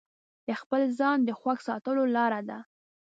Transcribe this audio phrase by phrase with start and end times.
[0.47, 2.57] د خپل ځان د خوښ ساتلو لاره داده.